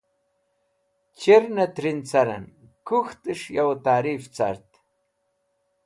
[1.19, 2.45] Chir nẽ trin carẽn
[2.87, 4.69] kũk̃htẽs̃h yo tarifẽ cart.